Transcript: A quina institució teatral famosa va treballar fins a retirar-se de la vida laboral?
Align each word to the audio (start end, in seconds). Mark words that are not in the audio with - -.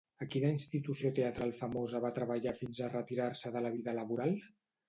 A 0.25 0.27
quina 0.35 0.49
institució 0.53 1.11
teatral 1.19 1.53
famosa 1.59 2.01
va 2.07 2.13
treballar 2.17 2.57
fins 2.63 2.81
a 2.87 2.91
retirar-se 2.97 3.55
de 3.59 3.65
la 3.67 3.75
vida 3.77 3.99
laboral? 4.03 4.39